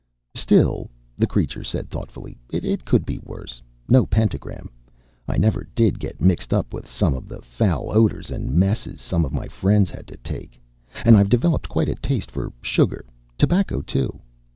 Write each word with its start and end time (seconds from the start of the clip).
"Still," 0.33 0.89
the 1.15 1.27
creature 1.27 1.63
said 1.63 1.87
thoughtfully, 1.91 2.35
"it 2.51 2.85
could 2.85 3.05
be 3.05 3.19
worse. 3.19 3.61
No 3.87 4.07
pentagram. 4.07 4.71
I 5.27 5.37
never 5.37 5.67
did 5.75 5.99
get 5.99 6.19
mixed 6.19 6.55
up 6.55 6.73
with 6.73 6.89
some 6.89 7.13
of 7.13 7.27
the 7.29 7.39
foul 7.43 7.91
odors 7.91 8.31
and 8.31 8.51
messes 8.51 8.99
some 8.99 9.25
of 9.25 9.31
my 9.31 9.47
friends 9.47 9.91
had 9.91 10.07
to 10.07 10.17
take. 10.17 10.59
And 11.05 11.15
I've 11.15 11.29
developed 11.29 11.69
quite 11.69 11.87
a 11.87 11.93
taste 11.93 12.31
for 12.31 12.51
sugar; 12.63 13.05
tobacco, 13.37 13.83
too." 13.83 14.19